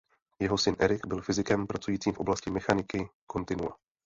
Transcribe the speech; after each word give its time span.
Jeho 0.39 0.57
syn 0.57 0.75
Eric 0.79 0.99
byl 1.07 1.21
fyzikem 1.21 1.67
pracujícím 1.67 2.13
v 2.13 2.19
oblasti 2.19 2.51
mechaniky 2.51 3.09
kontinua. 3.31 3.77